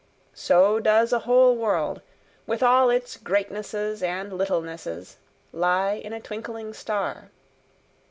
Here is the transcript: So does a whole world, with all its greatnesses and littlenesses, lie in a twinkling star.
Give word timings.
So 0.33 0.79
does 0.79 1.13
a 1.13 1.19
whole 1.29 1.55
world, 1.55 2.01
with 2.47 2.63
all 2.63 2.89
its 2.89 3.17
greatnesses 3.17 4.01
and 4.01 4.31
littlenesses, 4.31 5.17
lie 5.53 5.91
in 5.91 6.11
a 6.11 6.19
twinkling 6.19 6.73
star. 6.73 7.29